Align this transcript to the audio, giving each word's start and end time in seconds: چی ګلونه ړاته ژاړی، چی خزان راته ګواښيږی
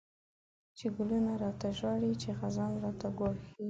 چی 0.77 0.85
ګلونه 0.95 1.31
ړاته 1.41 1.69
ژاړی، 1.79 2.11
چی 2.21 2.29
خزان 2.39 2.71
راته 2.83 3.07
ګواښيږی 3.17 3.53